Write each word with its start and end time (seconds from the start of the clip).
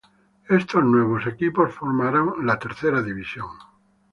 Estos 0.49 0.83
nuevos 0.83 1.27
equipos 1.27 1.71
formaron 1.75 2.43
la 2.43 2.57
Third 2.57 3.05
Division. 3.05 3.45